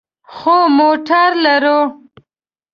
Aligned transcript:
خو 0.35 0.55
موټر 0.77 1.29
لرو 1.43 1.79